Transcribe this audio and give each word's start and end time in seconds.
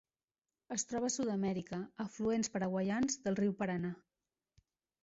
Es 0.75 0.85
troba 0.91 1.09
a 1.09 1.13
Sud-amèrica: 1.17 1.79
afluents 2.07 2.51
paraguaians 2.57 3.21
del 3.29 3.39
riu 3.43 3.57
Paranà. 3.63 3.95